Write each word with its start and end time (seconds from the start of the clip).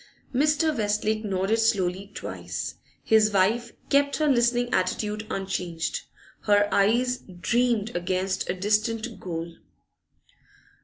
Mr. 0.33 0.75
Westlake 0.75 1.23
nodded 1.23 1.59
slowly 1.59 2.09
twice. 2.15 2.73
His 3.03 3.31
wife 3.31 3.71
kept 3.91 4.15
her 4.17 4.27
listening 4.27 4.73
attitude 4.73 5.27
unchanged; 5.29 6.05
her 6.45 6.67
eyes 6.73 7.19
'dreamed 7.19 7.95
against 7.95 8.49
a 8.49 8.55
distant 8.55 9.19
goal. 9.19 9.53